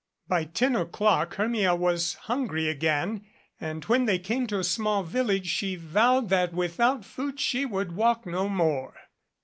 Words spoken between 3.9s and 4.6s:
they came to